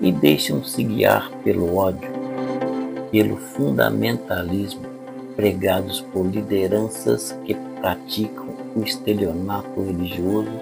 e 0.00 0.12
deixam-se 0.12 0.84
guiar 0.84 1.28
pelo 1.42 1.74
ódio, 1.74 2.12
pelo 3.10 3.38
fundamentalismo, 3.38 4.86
pregados 5.34 6.00
por 6.00 6.26
lideranças 6.26 7.36
que 7.44 7.56
praticam 7.80 8.50
o 8.76 8.84
estelionato 8.84 9.82
religioso 9.82 10.52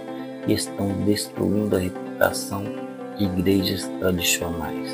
e 0.47 0.55
estão 0.55 0.89
destruindo 1.05 1.77
a 1.77 1.79
reputação 1.79 2.88
igrejas 3.19 3.85
tradicionais. 3.99 4.91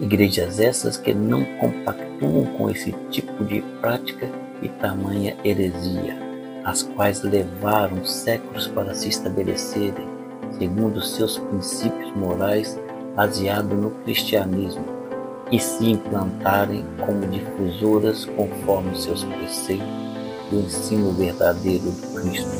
Igrejas 0.00 0.60
essas 0.60 0.96
que 0.96 1.14
não 1.14 1.44
compactuam 1.58 2.44
com 2.56 2.70
esse 2.70 2.92
tipo 3.10 3.44
de 3.44 3.62
prática 3.80 4.28
e 4.62 4.68
tamanha 4.68 5.36
heresia, 5.44 6.16
as 6.64 6.82
quais 6.82 7.22
levaram 7.22 8.04
séculos 8.04 8.66
para 8.66 8.94
se 8.94 9.08
estabelecerem 9.08 10.14
segundo 10.58 11.02
seus 11.02 11.38
princípios 11.38 12.14
morais 12.16 12.78
baseados 13.14 13.78
no 13.78 13.90
cristianismo 13.90 14.84
e 15.50 15.58
se 15.58 15.90
implantarem 15.90 16.84
como 17.04 17.26
difusoras 17.26 18.24
conforme 18.24 18.96
seus 18.96 19.24
preceitos 19.24 19.86
do 20.50 20.60
ensino 20.60 21.12
verdadeiro 21.12 21.90
do 21.90 22.20
Cristo. 22.20 22.50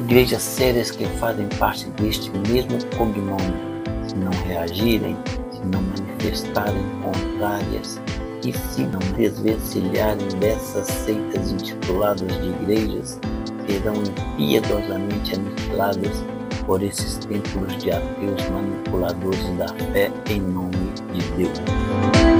Igrejas 0.00 0.42
sérias 0.42 0.90
que 0.90 1.04
fazem 1.18 1.48
parte 1.58 1.88
deste 1.90 2.30
mesmo 2.48 2.78
cognome, 2.96 3.69
se 4.06 4.14
não 4.16 4.32
reagirem, 4.46 5.16
se 5.50 5.60
não 5.66 5.82
manifestarem 5.82 6.84
contrárias 7.02 8.00
e 8.44 8.52
se 8.52 8.82
não 8.82 9.00
desvencilharem 9.16 10.28
dessas 10.38 10.86
seitas 10.86 11.52
intituladas 11.52 12.28
de 12.40 12.48
igrejas, 12.48 13.20
serão 13.66 13.94
impiedosamente 13.94 15.34
aniquiladas 15.34 16.24
por 16.66 16.82
esses 16.82 17.16
templos 17.18 17.76
de 17.82 17.90
ateus 17.90 18.48
manipuladores 18.50 19.56
da 19.56 19.68
fé 19.92 20.10
em 20.28 20.40
nome 20.40 20.92
de 21.12 21.22
Deus. 21.36 22.39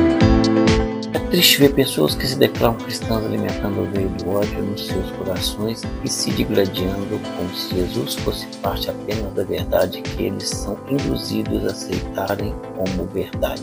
Triste 1.30 1.60
ver 1.60 1.72
pessoas 1.74 2.16
que 2.16 2.26
se 2.26 2.36
declaram 2.36 2.74
cristãs 2.74 3.24
alimentando 3.24 3.82
o 3.82 3.90
veio 3.92 4.08
do 4.08 4.30
ódio 4.30 4.64
nos 4.64 4.84
seus 4.84 5.12
corações 5.12 5.80
e 6.02 6.08
se 6.08 6.28
digladiando 6.32 7.20
como 7.36 7.54
se 7.54 7.72
Jesus 7.76 8.16
fosse 8.16 8.48
parte 8.56 8.90
apenas 8.90 9.32
da 9.34 9.44
verdade 9.44 10.02
que 10.02 10.24
eles 10.24 10.48
são 10.48 10.76
induzidos 10.88 11.64
a 11.66 11.68
aceitarem 11.68 12.52
como 12.76 13.04
verdade, 13.06 13.62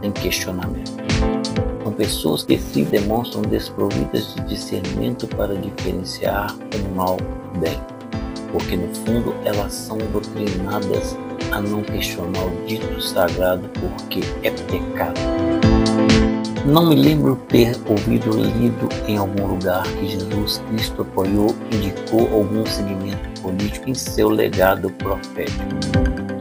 sem 0.00 0.12
questionamento. 0.12 0.92
São 1.82 1.92
pessoas 1.92 2.42
que 2.42 2.56
se 2.56 2.84
demonstram 2.86 3.42
desprovidas 3.42 4.34
de 4.34 4.40
discernimento 4.46 5.26
para 5.26 5.54
diferenciar 5.54 6.56
o 6.56 6.96
mal 6.96 7.18
do 7.18 7.60
bem, 7.60 7.78
porque 8.50 8.76
no 8.76 8.88
fundo 8.94 9.34
elas 9.44 9.74
são 9.74 9.98
doutrinadas 10.10 11.18
a 11.50 11.60
não 11.60 11.82
questionar 11.82 12.46
o 12.46 12.66
dito 12.66 12.98
sagrado 12.98 13.68
porque 13.78 14.20
é 14.42 14.50
pecado. 14.50 15.51
Não 16.64 16.86
me 16.86 16.94
lembro 16.94 17.34
ter 17.48 17.76
ouvido 17.88 18.30
ou 18.30 18.36
lido 18.36 18.88
em 19.08 19.16
algum 19.16 19.48
lugar 19.48 19.82
que 19.82 20.06
Jesus 20.10 20.62
Cristo 20.68 21.02
apoiou, 21.02 21.56
indicou 21.72 22.20
algum 22.32 22.64
segmento 22.64 23.40
político 23.40 23.90
em 23.90 23.94
seu 23.94 24.28
legado 24.28 24.88
profético. 24.90 25.58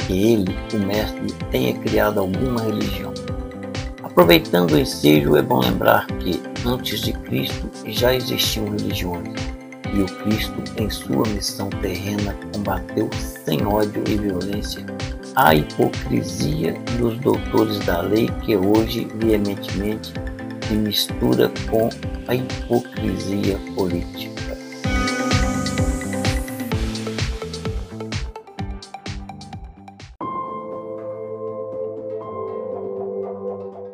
Que 0.06 0.34
ele, 0.34 0.56
o 0.74 0.78
Mestre, 0.78 1.34
tenha 1.50 1.74
criado 1.74 2.20
alguma 2.20 2.62
religião. 2.62 3.12
Aproveitando 4.04 4.74
o 4.74 4.80
ensejo, 4.80 5.36
é 5.36 5.42
bom 5.42 5.60
lembrar 5.60 6.06
que, 6.06 6.40
antes 6.68 7.02
de 7.02 7.14
Cristo, 7.14 7.68
já 7.88 8.14
existiam 8.14 8.70
religiões, 8.70 9.34
e 9.92 10.02
o 10.04 10.06
Cristo, 10.06 10.62
em 10.78 10.90
sua 10.90 11.28
missão 11.30 11.68
terrena, 11.82 12.38
combateu 12.54 13.10
sem 13.44 13.66
ódio 13.66 14.04
e 14.08 14.18
violência 14.18 14.86
a 15.36 15.56
hipocrisia 15.56 16.74
dos 16.98 17.18
doutores 17.20 17.80
da 17.80 18.02
lei 18.02 18.28
que 18.44 18.56
hoje 18.58 19.08
veementemente 19.16 20.14
se 20.68 20.74
mistura 20.74 21.52
com 21.70 21.90
a 22.28 22.36
hipocrisia 22.36 23.58
política. 23.76 24.32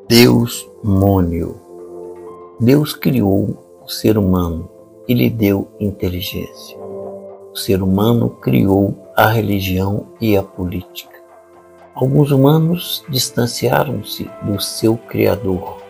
Deus 0.10 0.68
mônio. 0.84 1.60
Deus 2.60 2.94
criou 2.94 3.80
o 3.84 3.90
ser 3.90 4.18
humano 4.18 4.70
e 5.08 5.14
lhe 5.14 5.30
deu 5.30 5.68
inteligência. 5.80 6.78
O 7.52 7.56
ser 7.56 7.84
humano 7.84 8.30
criou 8.30 8.96
a 9.16 9.28
religião 9.28 10.08
e 10.20 10.38
a 10.38 10.42
política. 10.42 11.17
Alguns 12.00 12.30
humanos 12.30 13.04
distanciaram-se 13.10 14.30
do 14.44 14.62
seu 14.62 14.96
Criador 14.96 15.82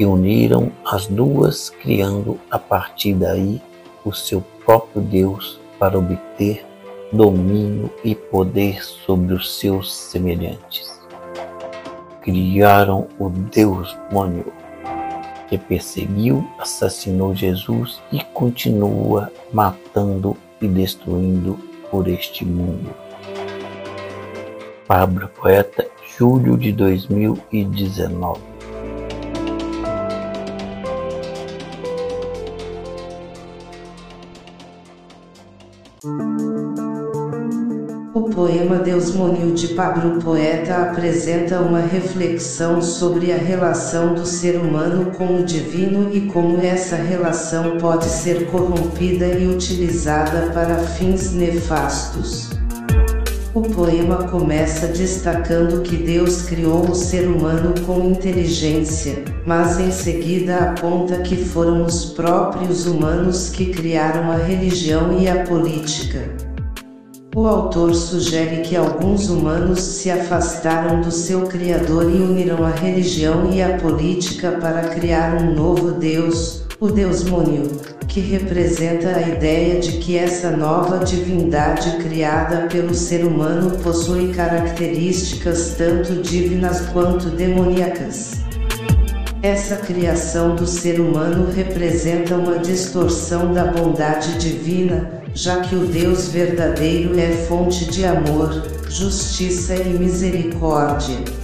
e 0.00 0.04
uniram 0.04 0.72
as 0.84 1.06
duas, 1.06 1.70
criando 1.70 2.40
a 2.50 2.58
partir 2.58 3.14
daí 3.14 3.62
o 4.04 4.12
seu 4.12 4.42
próprio 4.64 5.00
Deus 5.00 5.60
para 5.78 5.96
obter 5.96 6.66
domínio 7.12 7.88
e 8.02 8.16
poder 8.16 8.82
sobre 8.82 9.32
os 9.32 9.60
seus 9.60 9.94
semelhantes. 9.94 11.00
Criaram 12.20 13.06
o 13.16 13.30
Deus 13.30 13.96
Mônio, 14.10 14.52
que 15.48 15.56
perseguiu, 15.56 16.44
assassinou 16.58 17.32
Jesus 17.32 18.02
e 18.10 18.18
continua 18.24 19.30
matando 19.52 20.36
e 20.60 20.66
destruindo 20.66 21.56
por 21.92 22.08
este 22.08 22.44
mundo. 22.44 23.03
Pablo 24.86 25.28
Poeta, 25.28 25.86
julho 26.18 26.58
de 26.58 26.70
2019. 26.70 28.38
O 38.12 38.28
poema 38.28 38.76
Deus 38.76 39.14
Monil 39.14 39.54
de 39.54 39.68
Pablo 39.68 40.20
Poeta 40.20 40.90
apresenta 40.90 41.60
uma 41.60 41.80
reflexão 41.80 42.82
sobre 42.82 43.32
a 43.32 43.38
relação 43.38 44.12
do 44.12 44.26
ser 44.26 44.56
humano 44.56 45.12
com 45.12 45.36
o 45.36 45.44
divino 45.44 46.14
e 46.14 46.26
como 46.30 46.60
essa 46.60 46.96
relação 46.96 47.78
pode 47.78 48.04
ser 48.04 48.50
corrompida 48.50 49.28
e 49.28 49.48
utilizada 49.48 50.52
para 50.52 50.76
fins 50.76 51.32
nefastos. 51.32 52.63
O 53.54 53.62
poema 53.62 54.24
começa 54.24 54.88
destacando 54.88 55.82
que 55.82 55.96
Deus 55.96 56.42
criou 56.42 56.90
o 56.90 56.94
ser 56.94 57.28
humano 57.28 57.72
com 57.86 58.10
inteligência, 58.10 59.22
mas 59.46 59.78
em 59.78 59.92
seguida 59.92 60.56
aponta 60.56 61.18
que 61.18 61.36
foram 61.36 61.86
os 61.86 62.06
próprios 62.06 62.84
humanos 62.84 63.50
que 63.50 63.66
criaram 63.66 64.32
a 64.32 64.36
religião 64.36 65.16
e 65.16 65.28
a 65.28 65.44
política. 65.44 66.34
O 67.36 67.46
autor 67.46 67.94
sugere 67.94 68.62
que 68.62 68.74
alguns 68.74 69.30
humanos 69.30 69.80
se 69.80 70.10
afastaram 70.10 71.00
do 71.00 71.12
seu 71.12 71.42
Criador 71.42 72.10
e 72.10 72.16
uniram 72.16 72.64
a 72.64 72.70
religião 72.70 73.52
e 73.52 73.62
a 73.62 73.78
política 73.78 74.50
para 74.60 74.88
criar 74.88 75.40
um 75.40 75.54
novo 75.54 75.92
Deus, 75.92 76.64
o 76.80 76.88
Deus 76.88 77.22
Mônio 77.22 77.93
que 78.08 78.20
representa 78.20 79.16
a 79.16 79.22
ideia 79.22 79.80
de 79.80 79.92
que 79.98 80.16
essa 80.16 80.50
nova 80.50 81.04
divindade 81.04 81.98
criada 82.02 82.68
pelo 82.68 82.94
ser 82.94 83.24
humano 83.24 83.78
possui 83.78 84.32
características 84.32 85.74
tanto 85.76 86.22
divinas 86.22 86.80
quanto 86.92 87.30
demoníacas. 87.30 88.44
Essa 89.42 89.76
criação 89.76 90.56
do 90.56 90.66
ser 90.66 91.00
humano 91.00 91.52
representa 91.54 92.34
uma 92.34 92.58
distorção 92.58 93.52
da 93.52 93.66
bondade 93.66 94.38
divina, 94.38 95.22
já 95.34 95.60
que 95.60 95.74
o 95.74 95.86
Deus 95.86 96.28
verdadeiro 96.28 97.18
é 97.18 97.30
fonte 97.46 97.84
de 97.90 98.06
amor, 98.06 98.66
justiça 98.88 99.74
e 99.74 99.98
misericórdia. 99.98 101.43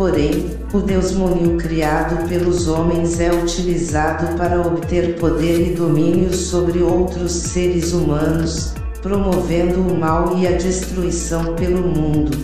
Porém, 0.00 0.56
o 0.72 0.78
Deus 0.78 1.12
monil 1.12 1.58
criado 1.58 2.26
pelos 2.26 2.66
homens 2.68 3.20
é 3.20 3.30
utilizado 3.30 4.34
para 4.38 4.58
obter 4.58 5.16
poder 5.16 5.72
e 5.72 5.74
domínio 5.74 6.32
sobre 6.32 6.78
outros 6.78 7.32
seres 7.32 7.92
humanos, 7.92 8.72
promovendo 9.02 9.78
o 9.82 9.94
mal 9.94 10.38
e 10.38 10.46
a 10.46 10.52
destruição 10.52 11.54
pelo 11.54 11.82
mundo. 11.82 12.34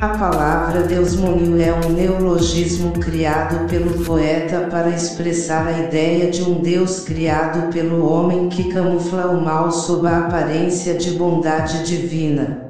A 0.00 0.08
palavra 0.08 0.82
Deus 0.82 1.14
monil 1.14 1.62
é 1.62 1.72
um 1.72 1.90
neologismo 1.90 2.94
criado 2.98 3.68
pelo 3.68 4.04
poeta 4.04 4.66
para 4.68 4.90
expressar 4.90 5.68
a 5.68 5.86
ideia 5.86 6.32
de 6.32 6.42
um 6.42 6.54
Deus 6.54 6.98
criado 6.98 7.72
pelo 7.72 8.04
homem 8.04 8.48
que 8.48 8.72
camufla 8.72 9.26
o 9.26 9.40
mal 9.40 9.70
sob 9.70 10.08
a 10.08 10.26
aparência 10.26 10.94
de 10.94 11.12
bondade 11.12 11.86
divina. 11.86 12.69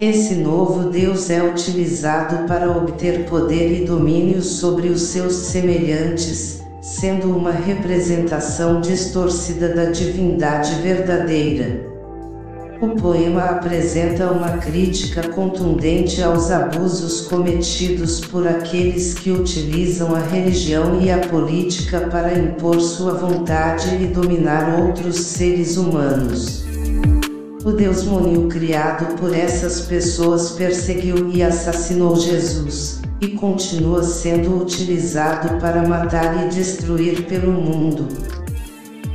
Esse 0.00 0.36
novo 0.36 0.88
Deus 0.88 1.28
é 1.28 1.42
utilizado 1.42 2.48
para 2.48 2.74
obter 2.74 3.26
poder 3.26 3.82
e 3.82 3.84
domínio 3.84 4.40
sobre 4.40 4.88
os 4.88 5.02
seus 5.02 5.34
semelhantes, 5.34 6.62
sendo 6.80 7.36
uma 7.36 7.50
representação 7.50 8.80
distorcida 8.80 9.68
da 9.68 9.90
divindade 9.90 10.80
verdadeira. 10.80 11.86
O 12.80 12.96
poema 12.96 13.42
apresenta 13.42 14.32
uma 14.32 14.56
crítica 14.56 15.28
contundente 15.28 16.22
aos 16.22 16.50
abusos 16.50 17.26
cometidos 17.26 18.22
por 18.22 18.48
aqueles 18.48 19.12
que 19.12 19.30
utilizam 19.30 20.14
a 20.14 20.20
religião 20.20 20.98
e 20.98 21.10
a 21.10 21.18
política 21.18 22.08
para 22.10 22.38
impor 22.38 22.80
sua 22.80 23.12
vontade 23.12 24.02
e 24.02 24.06
dominar 24.06 24.80
outros 24.80 25.16
seres 25.16 25.76
humanos. 25.76 26.69
O 27.62 27.72
Deus 27.72 28.04
monil 28.04 28.48
criado 28.48 29.16
por 29.16 29.36
essas 29.36 29.82
pessoas 29.82 30.52
perseguiu 30.52 31.30
e 31.30 31.42
assassinou 31.42 32.16
Jesus, 32.16 33.02
e 33.20 33.28
continua 33.28 34.02
sendo 34.02 34.62
utilizado 34.62 35.60
para 35.60 35.86
matar 35.86 36.46
e 36.46 36.48
destruir 36.48 37.26
pelo 37.26 37.52
mundo. 37.52 38.08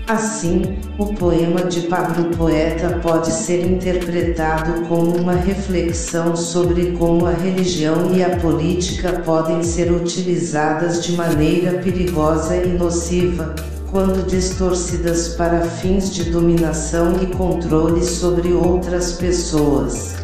Assim, 0.06 0.78
o 1.00 1.08
poema 1.16 1.64
de 1.64 1.88
Pablo 1.88 2.26
Poeta 2.38 3.00
pode 3.02 3.32
ser 3.32 3.66
interpretado 3.66 4.88
como 4.88 5.18
uma 5.18 5.34
reflexão 5.34 6.36
sobre 6.36 6.92
como 6.92 7.26
a 7.26 7.32
religião 7.32 8.14
e 8.14 8.24
a 8.24 8.38
política 8.38 9.24
podem 9.26 9.64
ser 9.64 9.92
utilizadas 9.92 11.04
de 11.04 11.14
maneira 11.14 11.80
perigosa 11.80 12.56
e 12.56 12.68
nociva, 12.68 13.56
quando 13.96 14.28
distorcidas 14.28 15.30
para 15.36 15.62
fins 15.62 16.14
de 16.14 16.30
dominação 16.30 17.14
e 17.24 17.28
controle 17.28 18.04
sobre 18.04 18.52
outras 18.52 19.14
pessoas. 19.14 20.18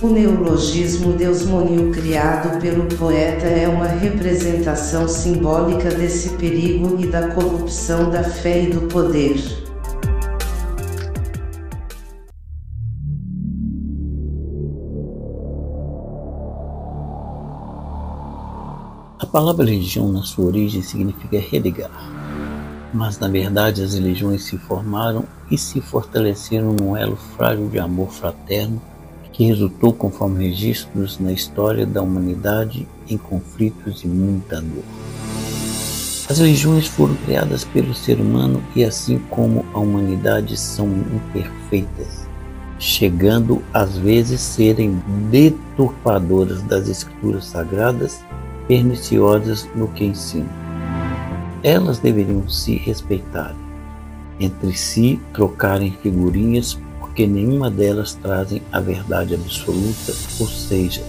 O 0.00 0.06
neologismo 0.06 1.12
deusmonil 1.12 1.90
criado 1.90 2.60
pelo 2.60 2.84
poeta 2.96 3.46
é 3.46 3.66
uma 3.66 3.88
representação 3.88 5.08
simbólica 5.08 5.90
desse 5.90 6.36
perigo 6.36 6.96
e 7.00 7.08
da 7.08 7.30
corrupção 7.30 8.10
da 8.10 8.22
fé 8.22 8.62
e 8.62 8.70
do 8.70 8.82
poder. 8.82 9.42
A 19.18 19.26
palavra 19.26 19.66
religião, 19.66 20.12
na 20.12 20.22
sua 20.22 20.44
origem, 20.44 20.80
significa 20.80 21.40
religar, 21.40 22.17
mas 22.92 23.18
na 23.18 23.28
verdade 23.28 23.82
as 23.82 23.94
religiões 23.94 24.42
se 24.44 24.56
formaram 24.56 25.24
e 25.50 25.58
se 25.58 25.80
fortaleceram 25.80 26.72
num 26.72 26.96
elo 26.96 27.16
frágil 27.36 27.68
de 27.68 27.78
amor 27.78 28.10
fraterno 28.10 28.80
que 29.38 29.44
resultou, 29.44 29.92
conforme 29.92 30.48
registros 30.48 31.20
na 31.20 31.30
história 31.30 31.86
da 31.86 32.02
humanidade, 32.02 32.88
em 33.08 33.16
conflitos 33.16 34.02
e 34.02 34.08
muita 34.08 34.60
dor. 34.60 34.82
As 36.28 36.38
religiões 36.38 36.88
foram 36.88 37.14
criadas 37.24 37.64
pelo 37.64 37.94
ser 37.94 38.20
humano 38.20 38.60
e, 38.74 38.82
assim 38.84 39.18
como 39.30 39.64
a 39.72 39.78
humanidade, 39.78 40.56
são 40.56 40.88
imperfeitas, 40.88 42.26
chegando 42.80 43.62
às 43.72 43.96
vezes 43.96 44.40
serem 44.40 45.00
deturpadoras 45.30 46.60
das 46.62 46.88
escrituras 46.88 47.44
sagradas 47.44 48.20
perniciosas 48.66 49.68
no 49.76 49.86
que 49.86 50.04
ensinam. 50.04 50.67
Elas 51.62 51.98
deveriam 51.98 52.48
se 52.48 52.76
respeitar, 52.76 53.54
entre 54.38 54.72
si 54.76 55.20
trocarem 55.32 55.92
figurinhas, 56.02 56.78
porque 57.00 57.26
nenhuma 57.26 57.70
delas 57.70 58.14
trazem 58.14 58.62
a 58.72 58.80
verdade 58.80 59.34
absoluta, 59.34 60.12
ou 60.40 60.46
seja, 60.46 61.02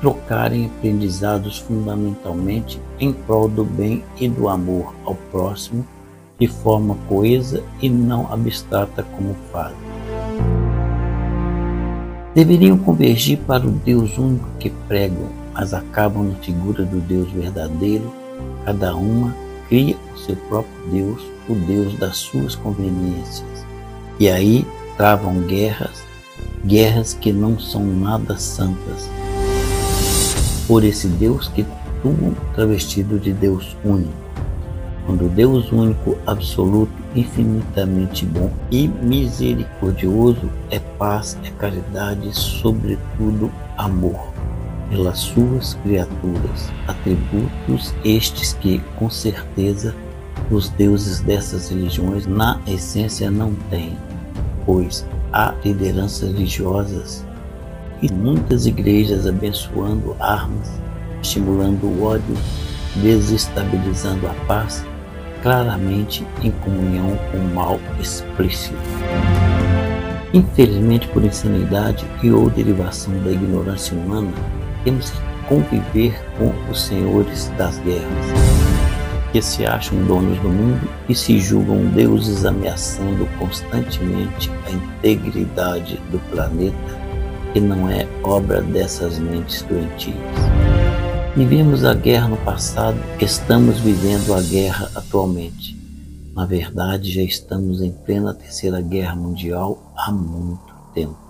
trocarem 0.00 0.66
aprendizados 0.66 1.58
fundamentalmente 1.58 2.80
em 3.00 3.12
prol 3.12 3.48
do 3.48 3.64
bem 3.64 4.04
e 4.20 4.28
do 4.28 4.48
amor 4.48 4.94
ao 5.04 5.14
próximo 5.30 5.86
de 6.38 6.46
forma 6.46 6.96
coesa 7.08 7.62
e 7.80 7.88
não 7.88 8.30
abstrata 8.30 9.02
como 9.02 9.34
fazem. 9.50 9.76
Deveriam 12.34 12.76
convergir 12.76 13.38
para 13.38 13.66
o 13.66 13.70
Deus 13.70 14.18
único 14.18 14.46
que 14.58 14.68
pregam 14.86 15.46
mas 15.56 15.72
acabam 15.72 16.22
na 16.22 16.34
figura 16.34 16.84
do 16.84 17.00
Deus 17.00 17.32
verdadeiro, 17.32 18.12
cada 18.66 18.94
uma 18.94 19.34
cria 19.68 19.96
o 20.14 20.18
seu 20.18 20.36
próprio 20.36 20.74
Deus, 20.90 21.22
o 21.48 21.54
Deus 21.54 21.94
das 21.98 22.16
suas 22.16 22.54
conveniências. 22.54 23.66
E 24.18 24.28
aí 24.28 24.66
travam 24.96 25.40
guerras, 25.42 26.04
guerras 26.64 27.14
que 27.14 27.32
não 27.32 27.58
são 27.58 27.84
nada 27.84 28.36
santas, 28.38 29.10
por 30.66 30.84
esse 30.84 31.08
Deus 31.08 31.48
que 31.48 31.64
tudo 32.02 32.36
travestido 32.54 33.18
de 33.18 33.32
Deus 33.32 33.76
único. 33.84 34.26
Quando 35.04 35.28
Deus 35.28 35.70
único, 35.70 36.18
absoluto, 36.26 36.92
infinitamente 37.14 38.26
bom 38.26 38.50
e 38.72 38.88
misericordioso 38.88 40.50
é 40.68 40.80
paz, 40.80 41.38
é 41.44 41.50
caridade, 41.50 42.28
sobretudo 42.36 43.52
amor 43.78 44.35
pelas 44.90 45.18
suas 45.18 45.74
criaturas, 45.82 46.70
atributos 46.86 47.94
estes 48.04 48.52
que, 48.54 48.80
com 48.96 49.10
certeza, 49.10 49.94
os 50.50 50.68
deuses 50.70 51.20
dessas 51.20 51.68
religiões 51.70 52.26
na 52.26 52.60
essência 52.66 53.30
não 53.30 53.52
têm, 53.70 53.96
pois 54.64 55.04
há 55.32 55.54
lideranças 55.64 56.30
religiosas 56.30 57.24
e 58.00 58.12
muitas 58.12 58.66
igrejas 58.66 59.26
abençoando 59.26 60.14
armas, 60.20 60.70
estimulando 61.20 61.84
o 61.84 62.04
ódio, 62.04 62.36
desestabilizando 62.96 64.26
a 64.26 64.34
paz, 64.46 64.84
claramente 65.42 66.26
em 66.42 66.50
comunhão 66.50 67.18
com 67.30 67.38
o 67.38 67.54
mal 67.54 67.80
explícito. 68.00 68.76
Infelizmente, 70.32 71.08
por 71.08 71.24
insanidade 71.24 72.04
e 72.22 72.30
ou 72.30 72.50
derivação 72.50 73.12
da 73.22 73.30
ignorância 73.30 73.96
humana, 73.96 74.32
temos 74.86 75.10
que 75.10 75.18
conviver 75.48 76.14
com 76.38 76.52
os 76.70 76.82
senhores 76.82 77.48
das 77.58 77.76
guerras, 77.80 78.26
que 79.32 79.42
se 79.42 79.66
acham 79.66 80.00
donos 80.04 80.38
do 80.38 80.48
mundo 80.48 80.88
e 81.08 81.14
se 81.14 81.40
julgam 81.40 81.86
deuses 81.86 82.44
ameaçando 82.44 83.26
constantemente 83.36 84.48
a 84.64 84.70
integridade 84.70 86.00
do 86.12 86.20
planeta, 86.30 86.76
que 87.52 87.58
não 87.58 87.90
é 87.90 88.06
obra 88.22 88.62
dessas 88.62 89.18
mentes 89.18 89.62
doentias. 89.62 90.14
Vivemos 91.34 91.84
a 91.84 91.92
guerra 91.92 92.28
no 92.28 92.36
passado, 92.36 92.96
estamos 93.20 93.80
vivendo 93.80 94.32
a 94.34 94.40
guerra 94.40 94.88
atualmente. 94.94 95.76
Na 96.32 96.46
verdade, 96.46 97.10
já 97.10 97.22
estamos 97.22 97.82
em 97.82 97.90
plena 97.90 98.32
Terceira 98.32 98.80
Guerra 98.80 99.16
Mundial 99.16 99.92
há 99.96 100.12
muito 100.12 100.72
tempo. 100.94 101.25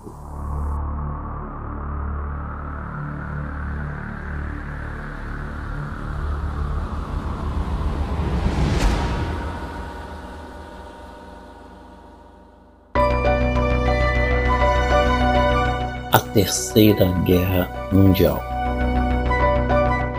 Terceira 16.36 17.06
Guerra 17.24 17.66
Mundial. 17.90 18.42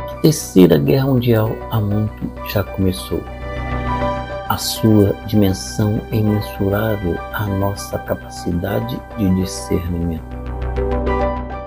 A 0.09 0.19
Terceira 0.23 0.79
Guerra 0.79 1.05
Mundial 1.05 1.51
há 1.69 1.79
muito 1.79 2.31
já 2.51 2.63
começou. 2.63 3.23
A 4.49 4.57
sua 4.57 5.13
dimensão 5.27 6.01
é 6.11 6.15
imensurável 6.15 7.15
à 7.33 7.45
nossa 7.45 7.99
capacidade 7.99 8.99
de 9.15 9.35
discernimento. 9.35 10.23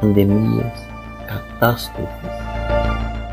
Pandemias, 0.01 0.85
catástrofes, 1.29 2.33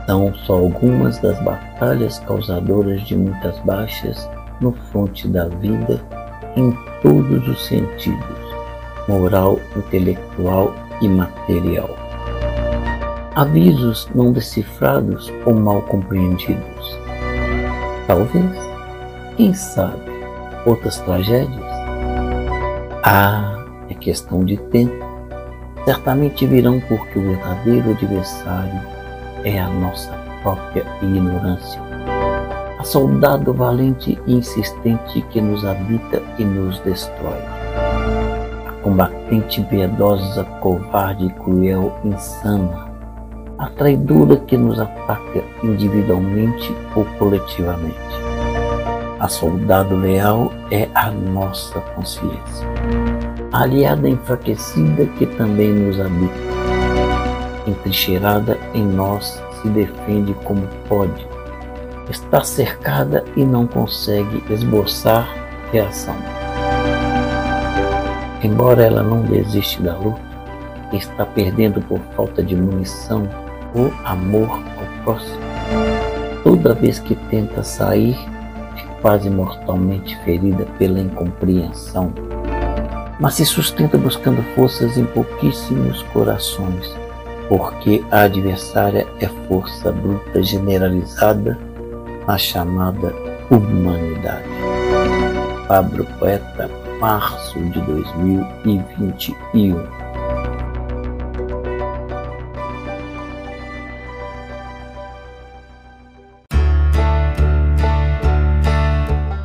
são 0.06 0.32
só 0.45 0.53
algumas 0.53 1.17
das 1.17 1.43
batalhas 1.43 2.19
causadoras 2.19 3.01
de 3.01 3.15
muitas 3.15 3.58
baixas 3.62 4.30
no 4.62 4.71
fronte 4.91 5.27
da 5.27 5.47
vida 5.47 5.99
em 6.56 6.71
todos 7.01 7.47
os 7.47 7.65
sentidos 7.65 8.38
moral, 9.08 9.58
intelectual 9.75 10.73
imaterial. 11.01 11.89
Avisos 13.36 14.10
não 14.15 14.31
decifrados 14.31 15.31
ou 15.45 15.53
mal 15.53 15.81
compreendidos. 15.83 16.97
Talvez, 18.07 18.51
quem 19.36 19.53
sabe, 19.53 20.12
outras 20.65 20.99
tragédias? 21.01 21.65
Ah, 23.03 23.63
é 23.89 23.93
questão 23.93 24.43
de 24.43 24.57
tempo. 24.57 25.05
Certamente 25.86 26.45
virão 26.45 26.79
porque 26.81 27.19
o 27.19 27.21
verdadeiro 27.21 27.91
adversário 27.91 28.81
é 29.43 29.60
a 29.60 29.69
nossa 29.69 30.12
própria 30.41 30.86
ignorância. 31.01 31.81
A 32.79 32.83
soldado 32.83 33.53
valente 33.53 34.19
e 34.25 34.33
insistente 34.33 35.21
que 35.29 35.39
nos 35.39 35.63
habita 35.63 36.21
e 36.38 36.43
nos 36.43 36.79
destrói 36.79 37.56
combatente 38.88 39.60
impiedosa, 39.60 40.45
covarde, 40.62 41.28
cruel, 41.43 41.91
insana, 42.06 42.88
a 43.58 43.67
traidora 43.71 44.38
que 44.38 44.56
nos 44.56 44.80
ataca 44.80 45.43
individualmente 45.62 46.73
ou 46.95 47.04
coletivamente. 47.19 47.97
A 49.19 49.28
soldado 49.28 49.93
leal 49.97 50.54
é 50.71 50.88
a 50.95 51.12
nossa 51.12 51.82
consciência, 51.82 52.65
a 53.52 53.63
aliada 53.63 54.08
enfraquecida 54.08 55.06
que 55.17 55.26
também 55.26 55.73
nos 55.73 56.00
habita, 56.00 56.34
entrincheirada 57.67 58.58
em 58.73 58.86
nós, 58.86 59.43
se 59.62 59.67
defende 59.67 60.34
como 60.45 60.65
pode, 60.88 61.28
está 62.10 62.41
cercada 62.41 63.26
e 63.36 63.43
não 63.43 63.67
consegue 63.67 64.41
esboçar 64.50 65.28
reação. 65.73 66.37
Embora 68.43 68.84
ela 68.84 69.02
não 69.02 69.21
desiste 69.21 69.82
da 69.82 69.95
luta, 69.95 70.21
está 70.93 71.26
perdendo 71.26 71.82
por 71.82 72.00
falta 72.15 72.43
de 72.43 72.56
munição 72.56 73.28
o 73.76 73.91
amor 74.06 74.50
ao 74.78 75.04
próximo. 75.04 75.39
Toda 76.43 76.73
vez 76.73 77.00
que 77.00 77.15
tenta 77.30 77.63
sair, 77.63 78.15
é 78.78 79.02
quase 79.02 79.30
mortalmente 79.30 80.17
ferida 80.23 80.65
pela 80.78 81.00
incompreensão, 81.00 82.13
mas 83.19 83.34
se 83.34 83.45
sustenta 83.45 83.97
buscando 83.97 84.41
forças 84.54 84.97
em 84.97 85.06
pouquíssimos 85.06 86.04
corações, 86.13 86.95
porque 87.50 88.04
a 88.12 88.21
adversária 88.21 89.08
é 89.19 89.28
força 89.47 89.91
bruta 89.91 90.41
generalizada 90.43 91.58
na 92.26 92.38
chamada 92.38 93.13
humanidade. 93.50 94.47
Pablo 95.67 96.06
Poeta 96.19 96.69
março 96.99 97.60
de 97.60 97.79
2021. 97.81 99.77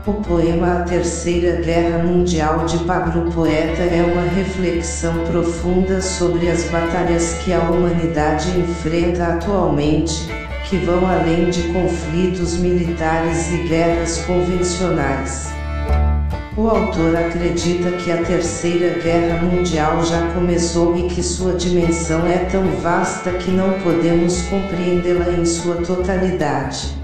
O 0.07 0.12
poema 0.25 0.81
A 0.81 0.83
Terceira 0.85 1.61
Guerra 1.61 1.99
Mundial 2.03 2.65
de 2.65 2.79
Pablo 2.85 3.31
Poeta 3.33 3.83
é 3.83 4.03
uma 4.03 4.23
reflexão 4.23 5.12
profunda 5.27 6.01
sobre 6.01 6.49
as 6.49 6.65
batalhas 6.71 7.35
que 7.45 7.53
a 7.53 7.61
humanidade 7.61 8.49
enfrenta 8.59 9.27
atualmente 9.27 10.27
que 10.69 10.79
vão 10.79 11.07
além 11.07 11.51
de 11.51 11.65
conflitos 11.65 12.57
militares 12.57 13.53
e 13.53 13.59
guerras 13.69 14.25
convencionais. 14.25 15.62
O 16.55 16.69
autor 16.69 17.17
acredita 17.17 17.93
que 17.93 18.12
a 18.12 18.19
Terceira 18.19 18.99
Guerra 18.99 19.43
Mundial 19.43 20.05
já 20.05 20.33
começou 20.35 20.95
e 20.99 21.09
que 21.09 21.23
sua 21.23 21.55
dimensão 21.55 22.27
é 22.27 22.45
tão 22.45 22.62
vasta 22.83 23.33
que 23.33 23.51
não 23.51 23.81
podemos 23.81 24.43
compreendê-la 24.43 25.31
em 25.31 25.47
sua 25.47 25.77
totalidade. 25.77 26.95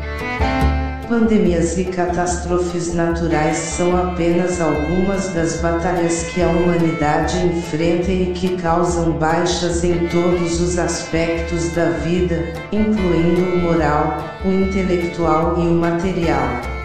Pandemias 1.08 1.78
e 1.78 1.84
catástrofes 1.84 2.92
naturais 2.92 3.56
são 3.56 3.96
apenas 3.96 4.60
algumas 4.60 5.28
das 5.32 5.58
batalhas 5.62 6.24
que 6.24 6.42
a 6.42 6.48
humanidade 6.48 7.38
enfrenta 7.46 8.12
e 8.12 8.34
que 8.34 8.54
causam 8.58 9.12
baixas 9.12 9.82
em 9.82 10.08
todos 10.08 10.60
os 10.60 10.78
aspectos 10.78 11.70
da 11.70 11.88
vida, 11.88 12.52
incluindo 12.70 13.40
o 13.54 13.58
moral, 13.60 14.18
o 14.44 14.52
intelectual 14.52 15.54
e 15.56 15.66
o 15.66 15.72
material. 15.72 16.77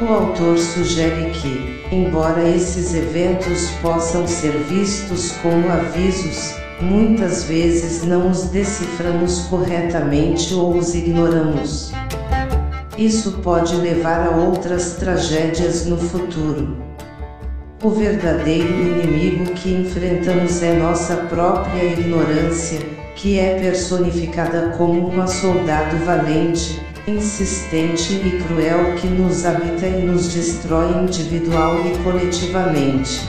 O 0.00 0.06
autor 0.06 0.56
sugere 0.56 1.30
que, 1.30 1.94
embora 1.94 2.42
esses 2.48 2.94
eventos 2.94 3.68
possam 3.82 4.26
ser 4.26 4.52
vistos 4.66 5.32
como 5.42 5.70
avisos, 5.70 6.54
muitas 6.80 7.44
vezes 7.44 8.02
não 8.04 8.30
os 8.30 8.44
deciframos 8.44 9.40
corretamente 9.50 10.54
ou 10.54 10.78
os 10.78 10.94
ignoramos. 10.94 11.92
Isso 12.96 13.32
pode 13.42 13.76
levar 13.76 14.26
a 14.26 14.36
outras 14.36 14.94
tragédias 14.94 15.84
no 15.84 15.98
futuro. 15.98 16.78
O 17.82 17.90
verdadeiro 17.90 18.72
inimigo 18.72 19.52
que 19.52 19.74
enfrentamos 19.74 20.62
é 20.62 20.78
nossa 20.78 21.16
própria 21.16 21.84
ignorância, 21.84 22.80
que 23.16 23.38
é 23.38 23.58
personificada 23.58 24.74
como 24.78 25.08
uma 25.08 25.26
soldado 25.26 25.98
valente, 26.06 26.80
insistente 27.06 28.14
e 28.14 28.42
cruel 28.42 28.94
que 28.96 29.06
nos 29.06 29.44
habita 29.44 29.86
e 29.86 30.02
nos 30.02 30.32
destrói 30.32 31.02
individual 31.02 31.76
e 31.86 31.98
coletivamente. 32.02 33.28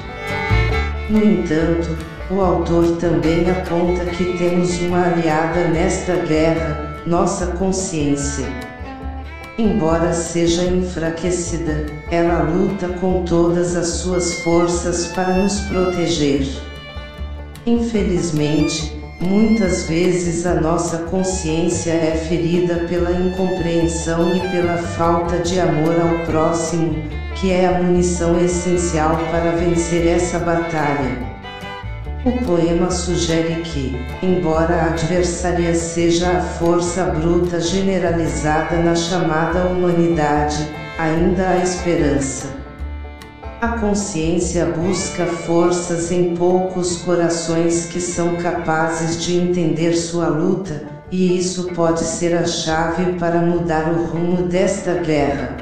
No 1.10 1.24
entanto, 1.24 1.98
o 2.30 2.40
autor 2.40 2.98
também 2.98 3.50
aponta 3.50 4.06
que 4.06 4.38
temos 4.38 4.80
uma 4.82 5.08
aliada 5.08 5.68
nesta 5.68 6.16
guerra, 6.16 6.98
nossa 7.06 7.48
consciência. 7.48 8.46
Embora 9.58 10.14
seja 10.14 10.64
enfraquecida, 10.64 11.86
ela 12.10 12.44
luta 12.44 12.88
com 13.00 13.24
todas 13.26 13.76
as 13.76 13.88
suas 13.88 14.36
forças 14.36 15.08
para 15.08 15.34
nos 15.34 15.60
proteger. 15.62 16.48
Infelizmente, 17.66 19.01
muitas 19.22 19.84
vezes 19.84 20.46
a 20.46 20.56
nossa 20.56 20.98
consciência 21.04 21.92
é 21.92 22.26
ferida 22.28 22.88
pela 22.90 23.12
incompreensão 23.12 24.36
e 24.36 24.40
pela 24.50 24.78
falta 24.78 25.38
de 25.40 25.60
amor 25.60 25.96
ao 26.02 26.26
próximo, 26.26 26.96
que 27.36 27.52
é 27.52 27.68
a 27.68 27.82
munição 27.82 28.40
essencial 28.40 29.16
para 29.30 29.52
vencer 29.52 30.08
essa 30.08 30.40
batalha. 30.40 31.32
O 32.26 32.32
poema 32.46 32.92
sugere 32.92 33.62
que, 33.62 34.00
embora 34.22 34.76
a 34.76 34.86
adversária 34.88 35.74
seja 35.74 36.38
a 36.38 36.42
força 36.42 37.06
bruta 37.06 37.60
generalizada 37.60 38.78
na 38.78 38.96
chamada 38.96 39.66
humanidade, 39.68 40.68
ainda 41.00 41.50
há 41.50 41.58
esperança. 41.64 42.61
A 43.62 43.78
consciência 43.78 44.66
busca 44.66 45.24
forças 45.28 46.12
em 46.12 46.36
poucos 46.36 46.98
corações 47.04 47.86
que 47.86 48.02
são 48.02 48.36
capazes 48.38 49.24
de 49.24 49.38
entender 49.38 49.94
sua 49.94 50.30
luta, 50.30 50.82
e 51.12 51.38
isso 51.38 51.66
pode 51.76 52.00
ser 52.00 52.36
a 52.36 52.44
chave 52.44 53.20
para 53.20 53.40
mudar 53.40 53.94
o 53.94 54.06
rumo 54.06 54.48
desta 54.48 54.96
guerra. 54.96 55.58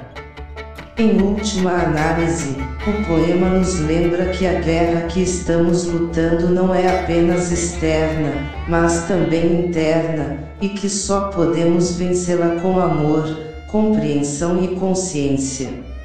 Em 0.97 1.21
última 1.21 1.71
análise, 1.71 2.55
o 2.87 3.05
poema 3.05 3.49
nos 3.49 3.77
lembra 3.81 4.27
que 4.27 4.47
a 4.47 4.61
guerra 4.61 5.01
que 5.07 5.21
estamos 5.21 5.83
lutando 5.83 6.47
não 6.47 6.73
é 6.73 7.01
apenas 7.01 7.51
externa, 7.51 8.31
mas 8.69 9.09
também 9.09 9.65
interna, 9.65 10.37
e 10.61 10.69
que 10.69 10.87
só 10.87 11.27
podemos 11.31 11.97
vencê-la 11.97 12.61
com 12.61 12.79
amor, 12.79 13.37
compreensão 13.67 14.63
e 14.63 14.69
consciência. 14.75 15.98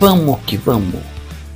Vamos 0.00 0.40
que 0.46 0.56
vamos! 0.56 1.02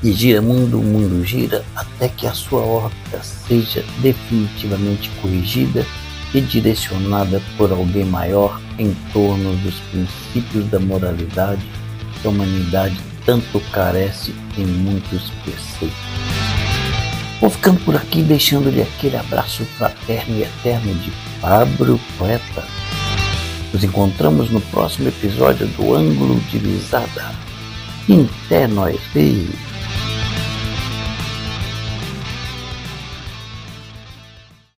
E 0.03 0.13
gira 0.13 0.43
mundo, 0.43 0.79
o 0.79 0.83
mundo 0.83 1.25
gira 1.25 1.65
até 1.75 2.11
que 2.11 2.27
a 2.27 2.35
sua 2.35 2.61
órbita 2.61 3.23
seja 3.23 3.83
definitivamente 4.03 5.09
corrigida 5.23 5.87
e 6.35 6.43
direcionada 6.43 7.41
por 7.57 7.73
alguém 7.73 8.05
maior 8.05 8.61
em 8.79 8.95
torno 9.15 9.57
dos 9.63 9.77
princípios 9.91 10.71
da 10.71 10.79
moralidade 10.79 11.65
que 12.21 12.27
a 12.27 12.31
humanidade 12.31 13.01
tanto 13.25 13.59
carece 13.73 14.35
em 14.59 14.67
muitos 14.67 15.31
preceitos. 15.43 15.97
Vou 17.41 17.49
ficando 17.49 17.81
por 17.81 17.97
aqui 17.97 18.21
deixando-lhe 18.21 18.83
aquele 18.83 19.17
abraço 19.17 19.65
fraterno 19.79 20.37
e 20.37 20.43
eterno 20.43 20.95
de 20.97 21.11
Pablo 21.41 21.99
Poeta. 22.19 22.63
Nos 23.73 23.83
encontramos 23.83 24.51
no 24.51 24.61
próximo 24.61 25.09
episódio 25.09 25.67
do 25.67 25.95
Ângulo 25.95 26.39
de 26.51 26.59
Visada. 26.59 27.44
Nós, 28.69 29.01
filhos! 29.13 29.74